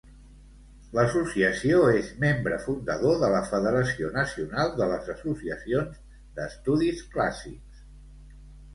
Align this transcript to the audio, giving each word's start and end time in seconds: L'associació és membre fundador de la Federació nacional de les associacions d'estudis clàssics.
L'associació 0.99 1.81
és 1.97 2.09
membre 2.23 2.57
fundador 2.63 3.21
de 3.25 3.31
la 3.37 3.43
Federació 3.51 4.11
nacional 4.19 4.75
de 4.83 4.91
les 4.95 5.15
associacions 5.19 6.05
d'estudis 6.41 7.09
clàssics. 7.17 7.89